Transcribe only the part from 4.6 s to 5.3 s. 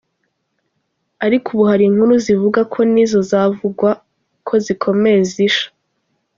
zikomeye